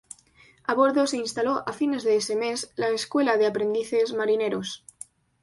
[0.71, 4.69] A bordo se instaló a fines de ese mes la Escuela de Aprendices Marineros.